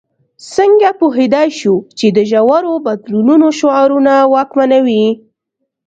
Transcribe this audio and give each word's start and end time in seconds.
څنګه 0.55 0.89
پوهېدای 0.99 1.47
شو 1.59 1.75
چې 1.97 2.07
د 2.17 2.19
ژورو 2.31 2.73
بدلونونو 2.85 3.47
شعارونه 3.59 4.13
واکمنوي. 4.33 5.05